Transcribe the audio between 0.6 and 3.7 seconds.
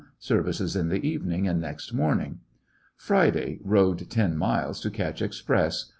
in the evening and next morning. Friday.